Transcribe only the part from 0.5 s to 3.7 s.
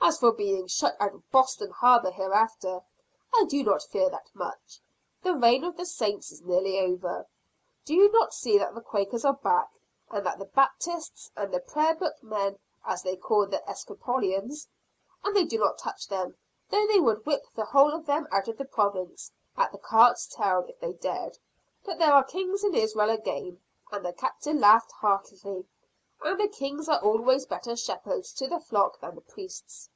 shut out of Boston harbor hereafter, I do